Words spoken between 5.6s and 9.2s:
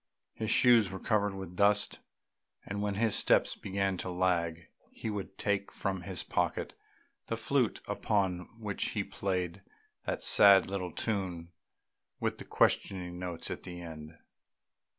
from his pocket the flute upon which he